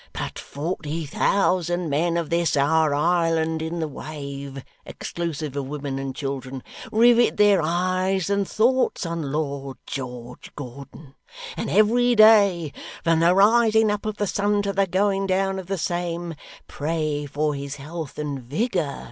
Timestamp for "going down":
14.87-15.59